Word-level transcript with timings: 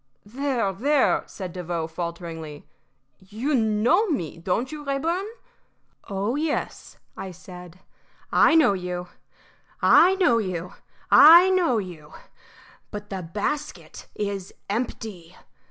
"There, 0.25 0.73
there!" 0.73 1.23
said 1.27 1.53
Devoe, 1.53 1.85
falteringly. 1.85 2.65
"You 3.19 3.53
know 3.53 4.07
me, 4.07 4.39
don't 4.39 4.71
you, 4.71 4.83
Rayburn?" 4.83 5.27
"Oh 6.05 6.35
yes," 6.35 6.97
I 7.15 7.29
said, 7.29 7.81
"I 8.31 8.55
know 8.55 8.73
you. 8.73 9.09
I 9.79 10.15
know 10.15 10.39
you. 10.39 10.73
I 11.11 11.51
know 11.51 11.77
you. 11.77 12.13
But 12.89 13.11
the 13.11 13.21
basket 13.21 14.07
is 14.15 14.51
empty. 14.71 15.35